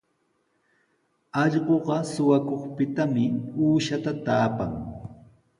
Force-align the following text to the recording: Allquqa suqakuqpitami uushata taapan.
Allquqa 1.41 1.97
suqakuqpitami 2.11 3.25
uushata 3.63 4.11
taapan. 4.25 4.71